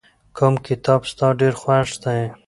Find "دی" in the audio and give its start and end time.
2.03-2.19